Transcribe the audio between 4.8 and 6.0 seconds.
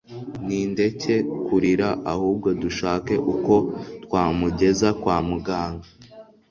kwa muganga